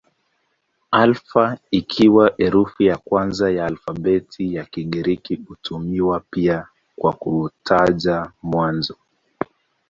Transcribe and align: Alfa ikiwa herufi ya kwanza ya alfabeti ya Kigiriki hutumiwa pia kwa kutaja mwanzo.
Alfa 0.91 1.57
ikiwa 1.71 2.33
herufi 2.37 2.85
ya 2.85 2.97
kwanza 2.97 3.51
ya 3.51 3.65
alfabeti 3.65 4.55
ya 4.55 4.65
Kigiriki 4.65 5.35
hutumiwa 5.35 6.19
pia 6.29 6.67
kwa 6.95 7.13
kutaja 7.13 8.31
mwanzo. 8.43 8.95